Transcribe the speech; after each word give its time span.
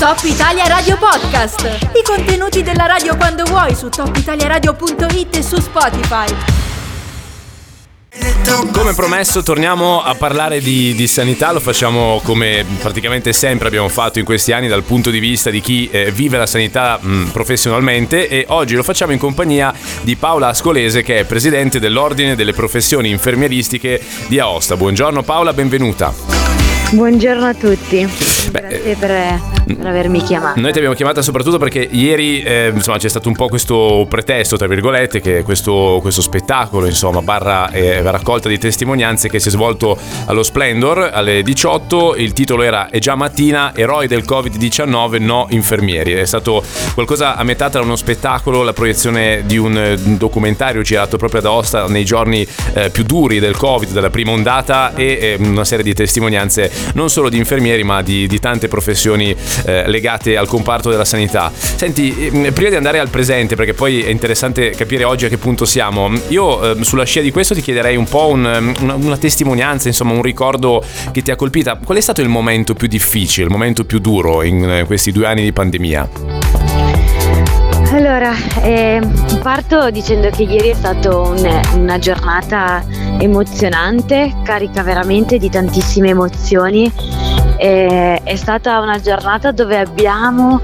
Top 0.00 0.18
Italia 0.22 0.66
Radio 0.66 0.96
Podcast. 0.96 1.90
I 1.92 2.02
contenuti 2.02 2.62
della 2.62 2.86
radio 2.86 3.18
quando 3.18 3.44
vuoi 3.44 3.74
su 3.74 3.90
topitaliaradio.it 3.90 5.36
e 5.36 5.42
su 5.42 5.60
Spotify. 5.60 6.24
Come 8.72 8.94
promesso 8.94 9.42
torniamo 9.42 10.02
a 10.02 10.14
parlare 10.14 10.62
di, 10.62 10.94
di, 10.94 11.06
sanità, 11.06 11.52
lo 11.52 11.60
facciamo 11.60 12.22
come 12.24 12.64
praticamente 12.80 13.34
sempre 13.34 13.68
abbiamo 13.68 13.90
fatto 13.90 14.18
in 14.18 14.24
questi 14.24 14.52
anni 14.52 14.68
dal 14.68 14.84
punto 14.84 15.10
di 15.10 15.18
vista 15.18 15.50
di 15.50 15.60
chi 15.60 15.90
eh, 15.92 16.10
vive 16.10 16.38
la 16.38 16.46
sanità 16.46 16.98
mh, 16.98 17.28
professionalmente 17.32 18.26
e 18.26 18.46
oggi 18.48 18.76
lo 18.76 18.82
facciamo 18.82 19.12
in 19.12 19.18
compagnia 19.18 19.70
di 20.00 20.16
Paola 20.16 20.48
Ascolese 20.48 21.02
che 21.02 21.18
è 21.18 21.24
presidente 21.26 21.78
dell'Ordine 21.78 22.36
delle 22.36 22.54
Professioni 22.54 23.10
Infermieristiche 23.10 24.02
di 24.28 24.38
Aosta. 24.38 24.78
Buongiorno 24.78 25.22
Paola, 25.22 25.52
benvenuta. 25.52 26.10
Buongiorno 26.92 27.44
a 27.44 27.54
tutti, 27.54 28.08
Beh, 28.50 28.60
grazie 28.60 28.96
per, 28.96 29.59
per, 29.76 29.86
avermi 29.86 30.22
chiamato. 30.22 30.60
Noi 30.60 30.72
ti 30.72 30.78
abbiamo 30.78 30.94
chiamata 30.94 31.22
soprattutto 31.22 31.58
perché 31.58 31.80
ieri 31.90 32.42
eh, 32.42 32.72
insomma, 32.74 32.98
c'è 32.98 33.08
stato 33.08 33.28
un 33.28 33.34
po' 33.34 33.48
questo 33.48 34.06
pretesto, 34.08 34.56
tra 34.56 34.66
virgolette, 34.66 35.20
che 35.20 35.42
questo, 35.42 35.98
questo 36.00 36.22
spettacolo, 36.22 36.86
insomma, 36.86 37.22
barra 37.22 37.70
eh, 37.70 38.02
raccolta 38.02 38.48
di 38.48 38.58
testimonianze 38.58 39.28
che 39.28 39.38
si 39.38 39.48
è 39.48 39.50
svolto 39.50 39.98
allo 40.26 40.42
Splendor 40.42 41.10
alle 41.12 41.42
18. 41.42 42.16
Il 42.16 42.32
titolo 42.32 42.62
era 42.62 42.88
È 42.88 42.98
già 42.98 43.14
mattina, 43.14 43.72
eroi 43.74 44.06
del 44.06 44.24
Covid-19, 44.26 45.22
no 45.22 45.46
infermieri. 45.50 46.12
È 46.12 46.24
stato 46.24 46.62
qualcosa 46.94 47.36
a 47.36 47.44
metà 47.44 47.70
tra 47.70 47.80
uno 47.80 47.96
spettacolo, 47.96 48.62
la 48.62 48.72
proiezione 48.72 49.42
di 49.44 49.58
un, 49.58 49.76
un 50.04 50.16
documentario 50.16 50.82
girato 50.82 51.16
proprio 51.16 51.40
ad 51.40 51.46
Aosta 51.46 51.86
nei 51.86 52.04
giorni 52.04 52.46
eh, 52.74 52.90
più 52.90 53.04
duri 53.04 53.38
del 53.38 53.56
Covid, 53.56 53.90
della 53.90 54.10
prima 54.10 54.32
ondata 54.32 54.94
e 54.94 55.18
eh, 55.20 55.36
una 55.40 55.64
serie 55.64 55.84
di 55.84 55.94
testimonianze 55.94 56.70
non 56.94 57.10
solo 57.10 57.28
di 57.28 57.36
infermieri 57.36 57.82
ma 57.82 58.02
di, 58.02 58.26
di 58.26 58.38
tante 58.38 58.68
professioni 58.68 59.34
eh, 59.64 59.88
legate 59.88 60.36
al 60.36 60.46
comparto 60.46 60.90
della 60.90 61.04
sanità. 61.04 61.50
Senti, 61.54 62.28
ehm, 62.32 62.52
prima 62.52 62.70
di 62.70 62.76
andare 62.76 62.98
al 62.98 63.08
presente, 63.08 63.56
perché 63.56 63.74
poi 63.74 64.02
è 64.02 64.08
interessante 64.10 64.70
capire 64.70 65.04
oggi 65.04 65.26
a 65.26 65.28
che 65.28 65.38
punto 65.38 65.64
siamo, 65.64 66.10
io 66.28 66.76
eh, 66.76 66.84
sulla 66.84 67.04
scia 67.04 67.20
di 67.20 67.30
questo 67.30 67.54
ti 67.54 67.60
chiederei 67.60 67.96
un 67.96 68.06
po' 68.06 68.28
un, 68.28 68.46
ehm, 68.46 68.74
una, 68.80 68.94
una, 68.94 69.16
testimonianza, 69.16 69.88
insomma 69.88 70.12
un 70.12 70.22
ricordo 70.22 70.82
che 71.12 71.22
ti 71.22 71.30
ha 71.30 71.36
colpita. 71.36 71.78
Qual 71.82 71.96
è 71.96 72.00
stato 72.00 72.20
il 72.20 72.28
momento 72.28 72.74
più 72.74 72.88
difficile, 72.88 73.46
il 73.46 73.52
momento 73.52 73.84
più 73.84 73.98
duro 73.98 74.42
in 74.42 74.68
eh, 74.68 74.84
questi 74.84 75.12
due 75.12 75.26
anni 75.26 75.42
di 75.42 75.52
pandemia? 75.52 76.08
Allora, 77.92 78.32
eh, 78.62 79.00
parto 79.42 79.90
dicendo 79.90 80.30
che 80.30 80.44
ieri 80.44 80.68
è 80.68 80.74
stata 80.74 81.18
un, 81.18 81.60
una 81.74 81.98
giornata 81.98 82.84
emozionante, 83.18 84.32
carica 84.44 84.84
veramente 84.84 85.38
di 85.38 85.50
tantissime 85.50 86.10
emozioni. 86.10 86.90
Eh, 87.62 88.22
è 88.24 88.36
stata 88.36 88.80
una 88.80 88.98
giornata 88.98 89.52
dove 89.52 89.78
abbiamo 89.78 90.62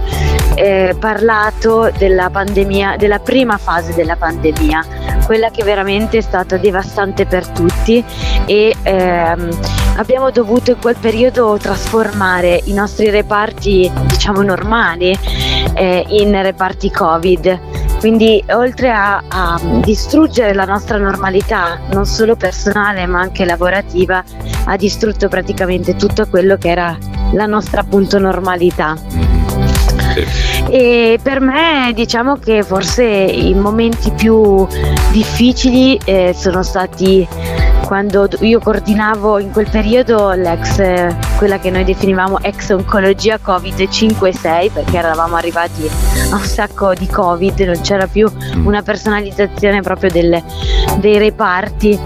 eh, 0.55 0.97
parlato 0.99 1.91
della 1.99 2.31
pandemia, 2.31 2.97
della 2.97 3.19
prima 3.19 3.59
fase 3.59 3.93
della 3.93 4.17
pandemia, 4.17 4.85
quella 5.27 5.51
che 5.51 5.63
veramente 5.63 6.17
è 6.17 6.21
stata 6.23 6.57
devastante 6.57 7.27
per 7.27 7.47
tutti 7.49 8.03
e 8.47 8.75
ehm, 8.83 9.59
abbiamo 9.97 10.31
dovuto 10.31 10.71
in 10.71 10.79
quel 10.81 10.97
periodo 10.99 11.59
trasformare 11.61 12.63
i 12.65 12.73
nostri 12.73 13.11
reparti 13.11 13.93
diciamo 14.07 14.41
normali 14.41 15.19
eh, 15.75 16.05
in 16.09 16.41
reparti 16.41 16.91
covid 16.91 17.86
quindi 17.99 18.43
oltre 18.51 18.91
a, 18.91 19.23
a, 19.29 19.61
distruggere 19.83 20.53
la 20.55 20.65
nostra 20.65 20.99
normalità 20.99 21.81
non 21.93 22.07
solo 22.07 22.37
personale 22.37 23.07
ma 23.07 23.21
anche 23.21 23.45
lavorativa 23.45 24.23
ha 24.65 24.77
distrutto 24.77 25.29
praticamente 25.29 25.97
tutto 25.97 26.27
quello 26.29 26.57
che 26.57 26.69
era 26.69 26.97
la 27.33 27.47
nostra 27.47 27.81
appunto 27.81 28.19
normalità. 28.19 28.97
E 30.69 31.19
per 31.23 31.41
me 31.41 31.93
diciamo 31.95 32.37
che 32.37 32.63
forse 32.63 33.05
i 33.05 33.55
momenti 33.55 34.11
più 34.11 34.67
difficili 35.13 35.99
eh, 36.05 36.35
sono 36.35 36.63
stati 36.63 37.27
quando 37.87 38.29
io 38.41 38.59
coordinavo 38.59 39.39
in 39.39 39.53
quel 39.53 39.69
periodo 39.71 40.33
l'ex, 40.33 41.37
quella 41.39 41.59
che 41.61 41.71
noi 41.71 41.85
definivamo 41.85 42.41
ex 42.41 42.71
oncologia 42.71 43.39
Covid 43.39 43.79
5-6 43.79 44.73
perché 44.73 44.97
eravamo 44.97 45.37
arrivati 45.37 45.89
a 46.33 46.35
un 46.35 46.45
sacco 46.45 46.95
di 46.95 47.07
Covid, 47.07 47.61
non 47.61 47.81
c'era 47.81 48.09
più 48.09 48.29
mm. 48.29 48.67
una 48.67 48.83
personalizzazione 48.83 49.83
proprio 49.83 50.11
delle, 50.11 50.43
dei 50.99 51.17
reparti 51.19 51.99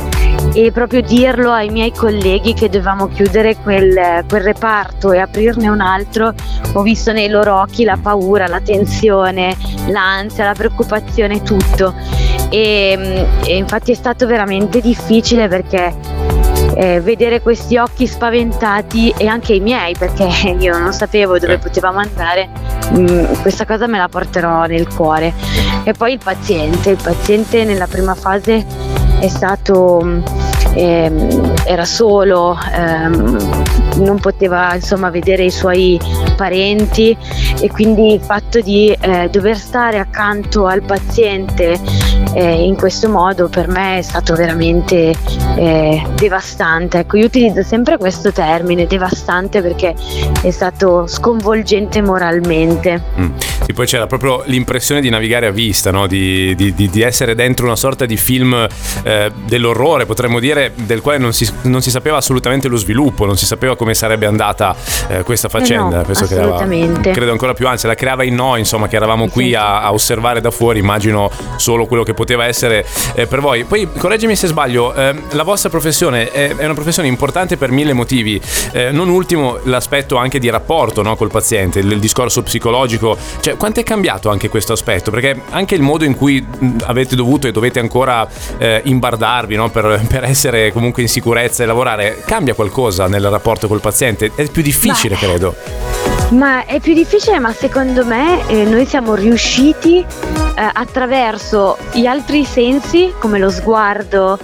e 0.53 0.71
proprio 0.73 1.01
dirlo 1.01 1.51
ai 1.51 1.71
miei 1.71 1.93
colleghi 1.93 2.55
che 2.55 2.69
dovevamo 2.69 3.09
chiudere 3.09 3.57
quel, 3.57 4.25
quel, 4.29 4.43
reparto 4.43 5.13
e 5.13 5.19
aprirne 5.19 5.69
un 5.69 5.81
altro, 5.81 6.35
ho 6.73 6.83
visto 6.83 7.13
nei 7.13 7.29
loro 7.29 7.59
occhi 7.61 7.85
la 7.85 7.99
paura, 8.01 8.47
la 8.49 8.61
tensione, 8.61 9.57
l'ansia, 9.89 10.45
la 10.45 10.55
preoccupazione, 10.55 11.43
tutto. 11.43 11.95
E, 12.51 13.27
e 13.45 13.57
infatti 13.57 13.93
è 13.93 13.95
stato 13.95 14.27
veramente 14.27 14.81
difficile 14.81 15.49
perché 15.49 15.95
eh, 16.75 17.01
vedere 17.01 17.41
questi 17.41 17.77
occhi 17.77 18.07
spaventati 18.07 19.13
e 19.17 19.27
anche 19.27 19.55
i 19.55 19.61
miei 19.61 19.95
perché 19.97 20.25
io 20.59 20.79
non 20.79 20.93
sapevo 20.93 21.39
dove 21.39 21.59
potevamo 21.59 21.99
andare, 21.99 22.49
mh, 22.91 23.01
mm, 23.01 23.25
questa 23.43 23.65
cosa 23.65 23.87
me 23.87 23.99
la 23.99 24.09
porterò 24.09 24.65
nel 24.67 24.89
cuore. 24.89 25.33
E 25.85 25.93
poi 25.93 26.13
il 26.13 26.21
paziente, 26.23 26.91
il 26.91 26.99
paziente 27.03 27.65
nella 27.65 27.87
prima 27.87 28.15
fase 28.15 28.65
è 29.19 29.29
stato 29.29 30.23
ehm, 30.75 31.55
era 31.65 31.85
solo, 31.85 32.59
ehm, 32.73 33.39
non 33.97 34.19
poteva 34.21 34.75
insomma 34.75 35.11
vedere 35.11 35.45
i 35.45 35.51
suoi 35.51 36.01
parenti 36.37 37.17
e 37.61 37.69
quindi 37.69 38.15
il 38.15 38.21
fatto 38.21 38.61
di 38.61 38.97
eh, 38.99 39.29
dover 39.31 39.57
stare 39.57 39.99
accanto 39.99 40.67
al 40.67 40.83
paziente 40.83 41.79
eh, 42.35 42.65
in 42.65 42.77
questo 42.77 43.09
modo 43.09 43.49
per 43.49 43.69
me 43.69 43.99
è 43.99 44.03
stato 44.03 44.35
veramente 44.35 45.15
eh, 45.57 46.03
devastante. 46.15 46.99
Ecco, 46.99 47.17
io 47.17 47.27
utilizzo 47.27 47.63
sempre 47.63 47.99
questo 47.99 48.33
termine, 48.33 48.87
devastante, 48.87 49.61
perché 49.61 49.95
è 50.43 50.51
stato 50.51 51.07
sconvolgente 51.07 52.01
moralmente. 52.03 53.03
Mm. 53.19 53.31
Sì, 53.65 53.73
poi 53.73 53.87
c'era 53.87 54.07
proprio 54.07 54.43
l'impressione 54.47 55.01
di 55.01 55.11
navigare 55.11 55.47
a 55.47 55.51
vista, 55.51 55.91
no? 55.91 56.07
di, 56.07 56.55
di, 56.55 56.73
di, 56.75 57.01
essere 57.03 57.35
dentro 57.35 57.67
una 57.67 57.77
sorta 57.77 58.07
di 58.07 58.17
film 58.17 58.67
eh, 59.03 59.31
dell'orrore, 59.45 60.07
potremmo 60.07 60.41
dire, 60.41 60.73
del 60.75 61.01
quale 61.01 61.19
non 61.19 61.33
si, 61.33 61.49
non 61.63 61.83
si, 61.83 61.91
sapeva 61.91 62.17
assolutamente 62.17 62.69
lo 62.69 62.77
sviluppo, 62.77 63.27
non 63.27 63.37
si 63.37 63.47
sapeva 63.47 63.77
come 63.81 63.95
sarebbe 63.95 64.27
andata 64.27 64.77
eh, 65.09 65.23
questa 65.23 65.47
eh, 65.47 65.51
faccenda. 65.51 65.97
No, 65.97 66.05
Questo 66.05 66.25
assolutamente. 66.25 67.01
Creava, 67.01 67.17
credo 67.17 67.31
ancora 67.33 67.55
più, 67.55 67.67
anzi 67.67 67.87
la 67.87 67.95
creava 67.95 68.25
in 68.25 68.35
noi, 68.35 68.59
insomma, 68.59 68.89
che 68.89 68.97
eravamo 68.97 69.27
qui 69.31 69.55
a, 69.55 69.81
a 69.81 69.91
osservare 69.91 70.43
da 70.43 70.51
fuori, 70.51 70.81
immagino 70.81 71.31
solo 71.57 71.87
quello 71.87 72.03
che 72.03 72.13
poteva 72.13 72.45
essere 72.45 72.85
eh, 73.15 73.27
per 73.27 73.41
voi. 73.41 73.65
Poi 73.65 73.89
correggimi 73.97 74.37
se 74.37 74.49
sbaglio, 74.49 74.93
eh, 74.93 75.15
la 75.31 75.43
vostra 75.45 75.71
professione 75.71 76.31
è, 76.31 76.55
è, 76.55 76.65
una 76.67 76.75
professione 76.75 77.09
importante 77.09 77.57
per 77.57 77.71
mille 77.71 77.95
motivi, 77.95 78.39
eh, 78.73 78.91
non 78.91 79.09
ultimo 79.09 79.59
l'aspetto 79.63 80.17
anche 80.17 80.39
di 80.39 80.51
rapporto 80.51 81.01
no, 81.01 81.17
col 81.17 81.31
paziente, 81.31 81.79
il, 81.79 81.91
il, 81.91 81.99
discorso 81.99 82.43
psicologico, 82.43 83.17
cioè 83.41 83.57
quanto 83.57 83.81
è 83.81 83.83
cambiato 83.83 84.29
anche 84.29 84.51
questo 84.51 84.75
aspetto? 84.75 85.11
Perché 85.11 85.41
anche 85.53 85.75
il 85.75 85.83
modo 85.83 86.05
in 86.05 86.15
cui 86.15 86.47
avete 86.85 87.17
dovuto 87.17 87.47
e 87.47 87.51
dovete 87.51 87.81
ancora 87.81 88.29
eh, 88.59 88.83
imbardarvi 88.85 89.57
no, 89.57 89.71
per, 89.71 90.05
per, 90.07 90.25
essere 90.25 90.71
comunque 90.71 91.01
in 91.01 91.09
sicurezza 91.09 91.63
e 91.63 91.67
lavorare, 91.67 92.23
cambia 92.27 92.53
qualcosa 92.53 93.09
nel 93.09 93.27
rapporto 93.27 93.69
col 93.71 93.81
paziente? 93.81 94.33
È 94.35 94.51
più 94.51 94.63
difficile, 94.63 95.15
Beh. 95.15 95.21
credo. 95.21 95.55
Ma 96.31 96.65
è 96.65 96.81
più 96.81 96.93
difficile, 96.93 97.39
ma 97.39 97.53
secondo 97.53 98.05
me 98.05 98.47
eh, 98.49 98.65
noi 98.65 98.85
siamo 98.85 99.15
riusciti 99.15 99.99
eh, 99.99 100.71
attraverso 100.73 101.77
gli 101.93 102.07
altri 102.07 102.45
sensi, 102.45 103.13
come 103.19 103.39
lo 103.39 103.51
sguardo, 103.51 104.39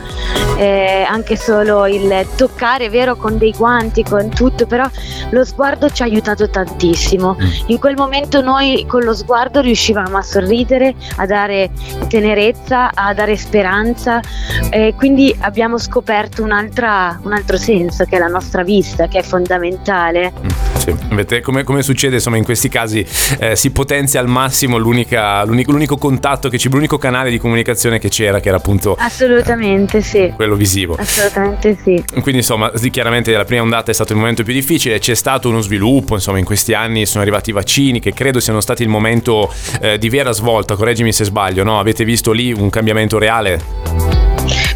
eh, 0.57 1.05
anche 1.09 1.37
solo 1.37 1.87
il 1.87 2.27
toccare, 2.37 2.89
vero, 2.89 3.17
con 3.17 3.39
dei 3.39 3.53
guanti, 3.53 4.03
con 4.03 4.31
tutto, 4.31 4.67
però 4.67 4.89
lo 5.31 5.45
sguardo 5.45 5.91
ci 5.91 6.03
ha 6.03 6.07
aiutato 6.07 6.49
tantissimo. 6.49 7.37
Mm. 7.41 7.51
In 7.67 7.79
quel 7.79 7.95
momento 7.97 8.41
noi 8.41 8.85
con 8.89 9.03
lo 9.03 9.15
sguardo 9.15 9.61
riuscivamo 9.61 10.17
a 10.17 10.23
sorridere, 10.23 10.95
a 11.17 11.27
dare 11.27 11.71
tenerezza, 12.09 12.91
a 12.95 13.13
dare 13.15 13.37
speranza, 13.37 14.21
quindi 14.97 15.35
abbiamo 15.41 15.79
scoperto 15.79 16.43
un 16.43 16.53
altro 16.53 17.57
senso 17.57 18.05
che 18.05 18.17
è 18.17 18.19
la 18.19 18.27
nostra 18.27 18.63
vista, 18.63 19.07
che 19.09 19.19
è 19.19 19.23
fondamentale. 19.23 20.33
Mm, 20.33 20.49
sì. 20.79 20.97
Come, 21.09 21.65
come 21.65 21.77
come 21.77 21.83
succede 21.83 22.15
insomma 22.15 22.39
in 22.39 22.45
questi 22.45 22.71
casi 22.71 23.07
eh, 23.39 23.55
si 23.55 23.71
potenzia 23.71 24.19
al 24.19 24.29
massimo 24.29 24.79
l'unico, 24.79 25.17
l'unico 25.45 25.99
contatto 25.99 26.49
che 26.49 26.57
c'è, 26.57 26.71
l'unico 26.71 26.97
canale 26.97 27.29
di 27.29 27.39
comunicazione 27.39 27.99
che 27.99 28.09
c'era 28.09 28.41
che 28.41 28.49
era 28.49 28.57
appunto 28.57 28.97
assolutamente 28.99 29.99
eh, 29.99 30.03
sì 30.03 30.33
quello 30.47 30.55
visivo. 30.57 30.95
Assolutamente 30.99 31.77
sì. 31.83 32.03
Quindi 32.13 32.37
insomma 32.39 32.71
chiaramente 32.91 33.33
la 33.33 33.45
prima 33.45 33.63
ondata 33.63 33.91
è 33.91 33.95
stato 33.95 34.13
il 34.13 34.19
momento 34.19 34.45
più 34.45 34.53
difficile 34.53 34.99
c'è 35.01 35.15
stato 35.15 35.49
uno 35.49 35.61
sviluppo 35.61 36.15
insomma 36.15 36.39
in 36.39 36.45
questi 36.45 36.73
anni 36.73 37.05
sono 37.05 37.23
arrivati 37.23 37.51
i 37.51 37.53
vaccini 37.53 37.99
che 37.99 38.13
credo 38.13 38.39
siano 38.39 38.61
stati 38.61 38.83
il 38.83 38.89
momento 38.89 39.53
eh, 39.81 39.99
di 39.99 40.09
vera 40.09 40.31
svolta 40.31 40.77
correggimi 40.77 41.13
se 41.13 41.25
sbaglio 41.25 41.65
no? 41.65 41.79
avete 41.81 42.05
visto 42.05 42.31
lì 42.31 42.53
un 42.53 42.71
cambiamento 42.71 43.19
reale 43.19 43.76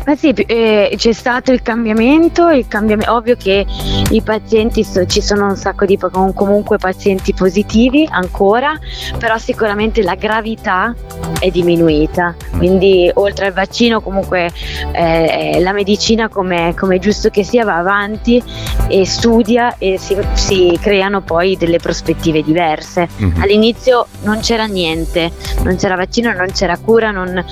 Ma 0.07 0.17
sì, 0.17 0.31
eh, 0.31 0.93
c'è 0.97 1.13
stato 1.13 1.53
il 1.53 1.63
cambiamento, 1.63 2.49
il 2.49 2.67
cambiamento, 2.67 3.13
ovvio 3.13 3.37
che 3.37 3.67
i 4.11 4.23
pazienti, 4.23 4.85
ci 5.07 5.21
sono 5.21 5.47
un 5.47 5.57
sacco 5.57 5.85
di 5.85 5.99
comunque 5.99 6.79
pazienti 6.79 7.35
positivi 7.35 8.09
ancora, 8.11 8.79
però 9.19 9.39
sicuramente 9.39 10.03
la 10.03 10.15
gravità 10.15 10.95
è 11.39 11.51
diminuita, 11.51 12.35
quindi 12.57 13.11
oltre 13.15 13.47
al 13.47 13.53
vaccino 13.53 14.01
comunque 14.01 14.51
eh, 14.93 15.59
la 15.61 15.73
medicina 15.73 16.29
come, 16.29 16.75
come 16.77 16.99
giusto 16.99 17.31
che 17.31 17.45
sia 17.45 17.65
va 17.65 17.77
avanti 17.77 18.43
e 18.89 19.07
studia 19.07 19.77
e 19.79 19.99
si, 19.99 20.17
si 20.35 20.79
creano 20.81 21.21
poi 21.21 21.57
delle 21.57 21.79
prospettive 21.79 22.43
diverse. 22.43 23.09
Mm-hmm. 23.23 23.43
All'inizio 23.43 24.07
non 24.23 24.41
c'era 24.41 24.65
niente, 24.65 25.31
non 25.63 25.77
c'era 25.77 25.95
vaccino, 25.95 26.33
non 26.33 26.51
c'era 26.53 26.77
cura, 26.77 27.11
non... 27.11 27.45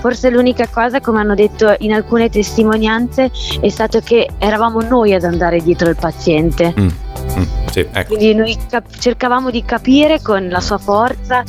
forse 0.00 0.30
l'unica 0.30 0.68
cosa 0.68 1.00
come 1.00 1.20
hanno 1.20 1.34
detto 1.34 1.74
in 1.80 1.92
alcune 1.96 2.28
testimonianze 2.28 3.30
è 3.60 3.68
stato 3.68 4.00
che 4.00 4.28
eravamo 4.38 4.80
noi 4.80 5.14
ad 5.14 5.24
andare 5.24 5.60
dietro 5.60 5.88
il 5.88 5.96
paziente. 5.96 6.74
Mm. 6.78 6.88
Mm, 7.38 7.42
sì, 7.70 7.86
ecco. 7.90 8.14
Quindi 8.14 8.34
noi 8.34 8.56
cap- 8.68 8.96
cercavamo 8.98 9.50
di 9.50 9.64
capire 9.64 10.20
con 10.22 10.48
la 10.48 10.60
sua 10.60 10.78
forza 10.78 11.42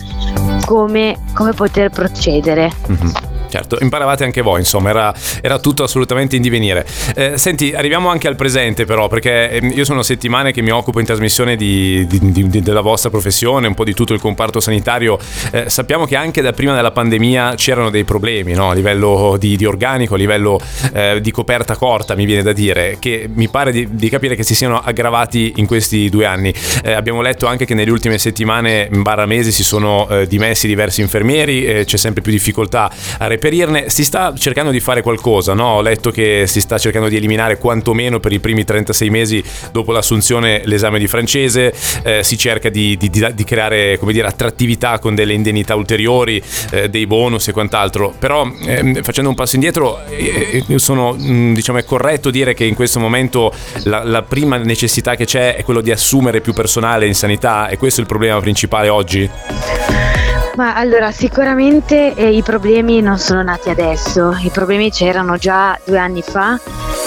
come, 0.66 1.18
come 1.34 1.54
poter 1.54 1.90
procedere. 1.90 2.72
Mm-hmm. 2.90 3.27
Certo, 3.50 3.78
imparavate 3.80 4.24
anche 4.24 4.42
voi, 4.42 4.60
insomma, 4.60 4.90
era, 4.90 5.14
era 5.42 5.60
tutto 5.60 5.84
assolutamente 5.84 6.36
in 6.36 6.42
divenire. 6.42 6.86
Eh, 7.16 7.38
senti, 7.38 7.74
arriviamo 7.74 8.10
anche 8.10 8.28
al 8.28 8.36
presente 8.36 8.86
però, 8.86 9.08
perché 9.08 9.50
ehm, 9.50 9.72
io 9.74 9.86
sono 9.86 10.02
settimane 10.02 10.52
che 10.52 10.62
mi 10.62 10.72
occupo 10.72 11.00
in 11.00 11.06
trasmissione 11.06 11.56
di, 11.56 12.06
di, 12.08 12.20
di, 12.32 12.62
della 12.62 12.82
vostra 12.82 13.10
professione, 13.10 13.68
un 13.68 13.74
po' 13.74 13.84
di 13.84 13.94
tutto 13.94 14.14
il 14.14 14.20
comparto 14.20 14.60
sanitario. 14.60 15.18
Eh, 15.52 15.70
sappiamo 15.70 16.06
che 16.06 16.16
anche 16.16 16.42
da 16.42 16.52
prima 16.54 16.76
della 16.76 16.92
pandemia 16.92 17.56
c'erano 17.56 17.90
dei 17.90 18.04
problemi, 18.04 18.54
no? 18.54 18.70
a 18.70 18.74
livello 18.74 19.36
di, 19.40 19.66
organico, 19.66 20.16
a 20.16 20.18
livello 20.18 20.60
eh, 20.94 21.20
di 21.22 21.32
coperta 21.32 21.76
corta, 21.76 22.16
mi 22.16 22.26
viene 22.26 22.44
da 22.44 22.54
dire, 22.54 22.98
che 23.00 23.30
mi 23.34 23.48
pare 23.50 23.72
di, 23.72 24.10
capire 24.10 24.36
che 24.36 24.44
si 24.44 24.56
siano 24.56 24.80
aggravati 24.80 25.54
in 25.58 25.66
questi 25.66 26.10
due 26.10 26.26
anni. 26.26 26.54
Eh, 26.84 26.94
abbiamo 26.94 27.22
letto 27.22 27.48
anche 27.48 27.66
che 27.66 27.74
nelle 27.74 27.92
ultime 27.92 28.18
settimane, 28.18 28.88
barra 28.90 29.26
mesi, 29.26 29.52
si 29.52 29.64
sono 29.64 30.08
eh, 30.10 30.28
dimessi 30.28 30.68
diversi 30.68 31.02
infermieri, 31.02 31.66
eh, 31.66 31.86
c'è 31.86 31.98
sempre 31.98 32.22
più 32.22 32.32
difficoltà 32.32 32.92
a 33.18 33.28
reperirne. 33.38 33.90
Si 33.90 34.04
sta 34.04 34.34
cercando 34.36 34.72
di 34.72 34.80
fare 34.80 35.02
qualcosa, 35.02 35.54
no? 35.54 35.76
Ho 35.76 35.82
letto 35.82 36.12
che 36.12 36.46
si 36.48 36.60
sta 36.60 36.78
cercando 36.78 37.08
di 37.08 37.16
eliminare 37.16 37.58
quantomeno 37.58 38.20
per 38.20 38.34
i 38.34 38.40
primi 38.40 38.64
36 38.64 39.10
mesi 39.10 39.44
dopo 39.72 39.92
l'assunzione 39.92 40.62
l'esame 40.66 41.00
di 41.00 41.08
francese, 41.08 41.74
eh, 42.04 42.24
si 42.24 42.38
cerca 42.38 42.70
di, 42.70 42.98
di, 42.98 43.10
di 43.10 43.44
creare 43.44 43.98
come 43.98 44.12
dire, 44.12 44.28
attrattività 44.28 45.00
con 45.00 45.16
delle 45.16 45.34
indennità 45.34 45.76
ulteriori, 45.76 46.42
eh, 46.72 46.90
dei 46.90 47.06
bonus 47.06 47.48
e 47.48 47.52
quant'altro. 47.54 48.14
Però 48.18 48.52
ehm, 48.66 49.02
facendo 49.04 49.30
un 49.30 49.36
passo 49.36 49.56
indietro, 49.56 50.02
eh, 50.10 50.64
eh 50.68 50.80
sono, 50.80 51.16
mm, 51.18 51.54
diciamo, 51.54 51.78
è 51.78 51.84
corretto 51.84 52.30
dire 52.32 52.54
che 52.54 52.66
in 52.66 52.76
questo 52.76 53.00
momento 53.00 53.54
la, 53.84 54.04
la 54.04 54.24
prima 54.24 54.58
necessità 54.58 55.16
che 55.16 55.26
c'è 55.26 55.56
è 55.56 55.64
quello 55.64 55.82
di 55.82 55.92
assumere 55.92 56.42
più 56.42 56.54
personale 56.54 57.06
in 57.06 57.16
sanità 57.16 57.68
e 57.68 57.78
questo 57.78 58.00
è 58.00 58.04
il 58.04 58.10
problema 58.10 58.40
principale 58.40 58.90
oggi? 58.90 60.17
Ma 60.58 60.74
allora, 60.74 61.12
sicuramente 61.12 62.16
eh, 62.16 62.32
i 62.36 62.42
problemi 62.42 63.00
non 63.00 63.20
sono 63.20 63.44
nati 63.44 63.70
adesso, 63.70 64.36
i 64.42 64.50
problemi 64.50 64.90
c'erano 64.90 65.38
già 65.38 65.80
due 65.86 66.00
anni 66.00 66.24
fa 66.24 66.60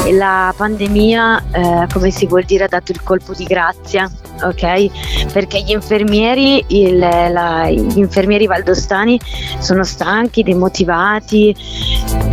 e 0.06 0.12
la 0.12 0.54
pandemia, 0.56 1.42
eh, 1.50 1.86
come 1.92 2.12
si 2.12 2.26
vuol 2.26 2.44
dire, 2.44 2.64
ha 2.64 2.68
dato 2.68 2.92
il 2.92 3.02
colpo 3.02 3.34
di 3.34 3.42
grazia, 3.42 4.08
ok? 4.40 5.32
Perché 5.32 5.62
gli 5.62 5.72
infermieri, 5.72 6.64
il, 6.68 6.96
la, 6.98 7.68
gli 7.68 7.98
infermieri 7.98 8.46
valdostani 8.46 9.20
sono 9.58 9.82
stanchi, 9.82 10.44
demotivati 10.44 11.52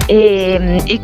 e, 0.06 0.84
e 0.86 1.02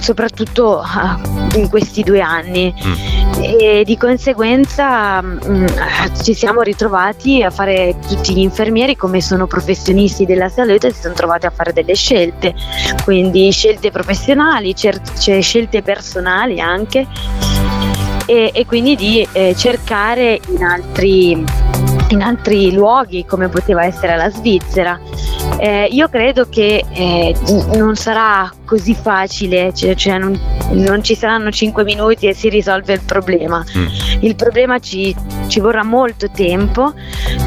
soprattutto 0.00 0.80
ah, 0.80 1.20
in 1.54 1.68
questi 1.68 2.02
due 2.02 2.20
anni. 2.20 2.74
Mm 2.84 3.14
e 3.40 3.82
di 3.84 3.96
conseguenza 3.96 5.20
mh, 5.20 5.38
mm, 5.48 5.66
ci 6.22 6.34
siamo 6.34 6.62
ritrovati 6.62 7.42
a 7.42 7.50
fare 7.50 7.96
tutti 8.06 8.32
gli 8.32 8.38
infermieri 8.38 8.96
come 8.96 9.20
sono 9.20 9.46
professionisti 9.46 10.24
della 10.24 10.48
salute 10.48 10.92
si 10.92 11.02
sono 11.02 11.14
trovati 11.14 11.46
a 11.46 11.50
fare 11.50 11.72
delle 11.72 11.94
scelte 11.94 12.54
quindi 13.04 13.50
scelte 13.50 13.90
professionali 13.90 14.74
cer- 14.74 15.18
cioè 15.18 15.40
scelte 15.42 15.82
personali 15.82 16.60
anche 16.60 17.06
e, 18.26 18.50
e 18.54 18.66
quindi 18.66 18.96
di 18.96 19.26
eh, 19.32 19.54
cercare 19.56 20.40
in 20.48 20.62
altri 20.62 21.44
in 22.08 22.22
altri 22.22 22.72
luoghi 22.72 23.24
come 23.24 23.48
poteva 23.48 23.84
essere 23.84 24.16
la 24.16 24.30
Svizzera. 24.30 24.98
Eh, 25.58 25.88
io 25.90 26.08
credo 26.08 26.48
che 26.48 26.84
eh, 26.90 27.34
non 27.74 27.94
sarà 27.96 28.50
così 28.64 28.94
facile, 28.94 29.72
cioè, 29.74 29.94
cioè 29.94 30.18
non, 30.18 30.38
non, 30.70 31.02
ci 31.02 31.14
saranno 31.14 31.50
5 31.50 31.84
minuti 31.84 32.26
e 32.26 32.34
si 32.34 32.48
risolve 32.48 32.94
il 32.94 33.02
problema. 33.04 33.64
Mm. 33.76 33.86
Il 34.20 34.34
problema 34.36 34.78
ci, 34.78 35.14
ci, 35.48 35.60
vorrà 35.60 35.84
molto 35.84 36.30
tempo, 36.30 36.92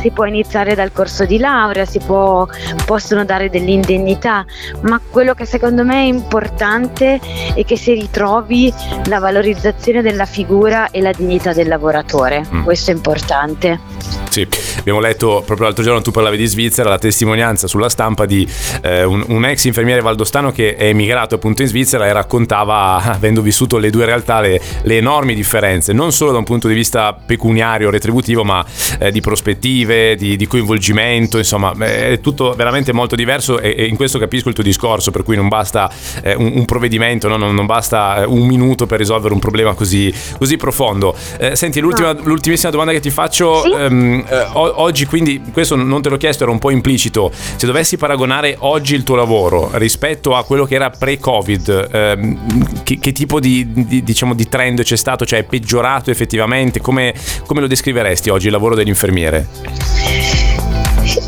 si 0.01 0.11
può 0.11 0.25
iniziare 0.25 0.75
dal 0.75 0.91
corso 0.91 1.25
di 1.25 1.37
laurea, 1.37 1.85
si 1.85 1.99
può, 1.99 2.47
possono 2.85 3.25
dare 3.25 3.49
delle 3.49 3.71
indennità, 3.71 4.45
ma 4.81 5.01
quello 5.09 5.33
che 5.33 5.45
secondo 5.45 5.83
me 5.83 5.95
è 5.95 6.07
importante 6.07 7.19
è 7.53 7.65
che 7.65 7.77
si 7.77 7.93
ritrovi 7.93 8.73
la 9.05 9.19
valorizzazione 9.19 10.01
della 10.01 10.25
figura 10.25 10.91
e 10.91 11.01
la 11.01 11.11
dignità 11.11 11.53
del 11.53 11.67
lavoratore. 11.67 12.45
Mm. 12.53 12.63
Questo 12.63 12.91
è 12.91 12.93
importante. 12.93 14.26
Sì, 14.37 14.47
abbiamo 14.77 14.99
letto 14.99 15.41
proprio 15.43 15.65
l'altro 15.65 15.83
giorno, 15.83 16.03
tu 16.03 16.11
parlavi 16.11 16.37
di 16.37 16.45
Svizzera, 16.45 16.89
la 16.89 16.99
testimonianza 16.99 17.65
sulla 17.65 17.89
stampa 17.89 18.27
di 18.27 18.47
eh, 18.83 19.03
un, 19.03 19.23
un, 19.29 19.45
ex 19.45 19.63
infermiere 19.63 20.01
valdostano 20.01 20.51
che 20.51 20.75
è 20.75 20.89
emigrato 20.89 21.33
appunto 21.33 21.63
in 21.63 21.67
Svizzera 21.67 22.05
e 22.05 22.13
raccontava, 22.13 23.01
avendo 23.17 23.41
vissuto 23.41 23.79
le 23.79 23.89
due 23.89 24.05
realtà, 24.05 24.39
le, 24.39 24.61
le 24.83 24.97
enormi 24.97 25.33
differenze, 25.33 25.91
non 25.91 26.11
solo 26.11 26.33
da 26.33 26.37
un 26.37 26.43
punto 26.43 26.67
di 26.67 26.75
vista 26.75 27.13
pecuniario, 27.13 27.89
retributivo, 27.89 28.43
ma 28.43 28.63
eh, 28.99 29.09
di 29.09 29.21
prospettive, 29.21 30.15
di, 30.15 30.35
di, 30.35 30.45
coinvolgimento, 30.45 31.39
insomma, 31.39 31.73
è 31.79 32.19
tutto 32.21 32.53
veramente 32.53 32.93
molto 32.93 33.15
diverso 33.15 33.59
e, 33.59 33.73
e, 33.75 33.85
in 33.85 33.95
questo 33.95 34.19
capisco 34.19 34.49
il 34.49 34.53
tuo 34.53 34.63
discorso, 34.63 35.09
per 35.09 35.23
cui 35.23 35.35
non 35.35 35.47
basta 35.47 35.89
eh, 36.21 36.35
un, 36.35 36.51
un, 36.57 36.65
provvedimento, 36.65 37.27
no? 37.27 37.37
non, 37.37 37.55
non, 37.55 37.65
basta 37.65 38.21
eh, 38.21 38.25
un 38.25 38.45
minuto 38.45 38.85
per 38.85 38.99
risolvere 38.99 39.33
un 39.33 39.39
problema 39.39 39.73
così, 39.73 40.13
così 40.37 40.57
profondo. 40.57 41.15
Eh, 41.39 41.55
senti, 41.55 41.79
l'ultima, 41.79 42.13
no. 42.13 42.21
l'ultimissima 42.21 42.69
domanda 42.69 42.91
che 42.91 42.99
ti 42.99 43.09
faccio... 43.09 43.63
Sì? 43.63 43.71
Ehm, 43.71 44.25
eh, 44.29 44.47
oggi 44.53 45.05
quindi, 45.05 45.41
questo 45.51 45.75
non 45.75 46.01
te 46.01 46.09
l'ho 46.09 46.17
chiesto, 46.17 46.43
era 46.43 46.51
un 46.51 46.59
po' 46.59 46.69
implicito, 46.69 47.31
se 47.33 47.65
dovessi 47.65 47.97
paragonare 47.97 48.55
oggi 48.59 48.95
il 48.95 49.03
tuo 49.03 49.15
lavoro 49.15 49.69
rispetto 49.73 50.35
a 50.35 50.43
quello 50.43 50.65
che 50.65 50.75
era 50.75 50.89
pre-Covid, 50.89 51.89
ehm, 51.91 52.83
che, 52.83 52.99
che, 52.99 53.11
tipo 53.11 53.39
di, 53.39 53.71
di, 53.87 54.03
diciamo, 54.03 54.33
di, 54.33 54.47
trend 54.47 54.83
c'è 54.83 54.95
stato? 54.95 55.25
Cioè 55.25 55.39
è 55.39 55.43
peggiorato 55.43 56.11
effettivamente? 56.11 56.81
Come, 56.81 57.13
come 57.45 57.61
lo 57.61 57.67
descriveresti 57.67 58.29
oggi 58.29 58.47
il 58.47 58.51
lavoro 58.51 58.75
dell'infermiere? 58.75 59.47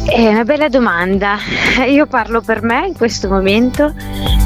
È 0.06 0.28
una 0.28 0.44
bella 0.44 0.68
domanda. 0.68 1.38
Io 1.88 2.06
parlo 2.06 2.42
per 2.42 2.62
me 2.62 2.88
in 2.88 2.98
questo 2.98 3.30
momento, 3.30 3.94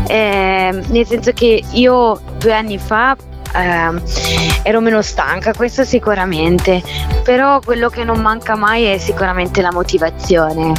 eh, 0.07 0.81
nel 0.88 1.05
senso 1.07 1.31
che 1.31 1.63
io 1.72 2.19
due 2.38 2.53
anni 2.53 2.77
fa 2.77 3.15
eh, 3.53 4.01
ero 4.63 4.81
meno 4.81 5.01
stanca, 5.01 5.53
questo 5.53 5.83
sicuramente, 5.83 6.81
però 7.24 7.60
quello 7.60 7.89
che 7.89 8.03
non 8.03 8.19
manca 8.19 8.55
mai 8.55 8.83
è 8.83 8.98
sicuramente 8.98 9.62
la 9.62 9.72
motivazione. 9.72 10.74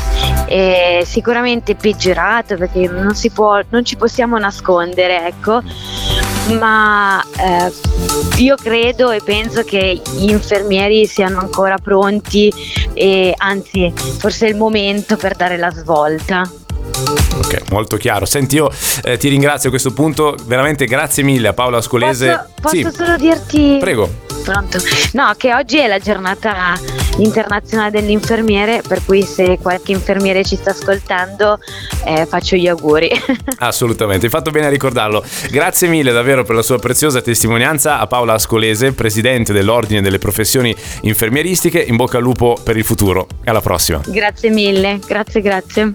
È 0.47 1.03
sicuramente 1.05 1.75
peggiorato 1.75 2.57
perché 2.57 2.87
non, 2.89 3.13
può, 3.33 3.61
non 3.71 3.85
ci 3.85 3.97
possiamo 3.97 4.39
nascondere, 4.39 5.27
ecco, 5.27 5.63
ma 6.59 7.23
eh, 7.39 7.73
io 8.39 8.57
credo 8.57 9.11
e 9.11 9.21
penso 9.25 9.63
che 9.63 10.01
gli 10.17 10.31
infermieri 10.31 11.07
siano 11.07 11.39
ancora 11.39 11.79
pronti 11.79 12.53
e 12.93 13.33
anzi 13.37 13.93
forse 14.19 14.47
è 14.47 14.51
il 14.51 14.57
momento 14.57 15.17
per 15.17 15.35
dare 15.37 15.57
la 15.57 15.71
svolta. 15.71 16.64
Ok, 17.37 17.71
molto 17.71 17.97
chiaro. 17.97 18.25
Senti, 18.25 18.57
io 18.57 18.71
eh, 19.03 19.17
ti 19.17 19.29
ringrazio 19.29 19.69
a 19.69 19.71
questo 19.71 19.93
punto, 19.93 20.37
veramente 20.47 20.87
grazie 20.87 21.23
mille 21.23 21.49
a 21.49 21.53
Paola 21.53 21.79
Ascolese. 21.79 22.47
Posso, 22.61 22.79
posso 22.83 22.91
sì. 22.91 23.05
solo 23.05 23.17
dirti... 23.17 23.77
Prego. 23.81 24.23
Pronto? 24.45 24.79
No, 25.13 25.33
che 25.39 25.55
oggi 25.55 25.79
è 25.79 25.87
la 25.87 25.99
giornata 25.99 26.79
internazionale 27.17 27.91
dell'infermiere, 27.91 28.83
per 28.87 29.03
cui 29.05 29.23
se 29.23 29.59
qualche 29.61 29.93
infermiere 29.93 30.45
ci 30.45 30.57
sta 30.57 30.71
ascoltando 30.71 31.59
eh, 32.05 32.27
faccio 32.27 32.55
gli 32.57 32.69
auguri. 32.69 33.11
Assolutamente, 33.59 34.27
hai 34.27 34.31
fatto 34.31 34.51
bene 34.51 34.67
a 34.67 34.71
ricordarlo. 34.71 35.25
Grazie 35.51 35.89
mille 35.89 36.13
davvero 36.13 36.45
per 36.45 36.57
la 36.57 36.63
sua 36.63 36.79
preziosa 36.79 37.23
testimonianza 37.23 37.99
a 37.99 38.07
Paola 38.07 38.35
Ascolese, 38.35 38.93
presidente 38.93 39.55
dell'Ordine 39.55 40.03
delle 40.03 40.19
Professioni 40.19 40.75
Infermieristiche. 41.03 41.81
In 41.81 41.97
bocca 41.97 42.19
al 42.19 42.23
lupo 42.23 42.59
per 42.63 42.77
il 42.77 42.85
futuro. 42.85 43.27
Alla 43.45 43.63
prossima. 43.63 44.03
Grazie 44.07 44.51
mille, 44.51 44.99
grazie, 45.07 45.41
grazie. 45.41 45.95